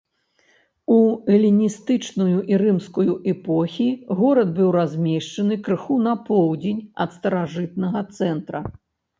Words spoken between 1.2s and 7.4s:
эліністычную і рымскую эпохі горад быў размешчаны крыху на поўдзень ад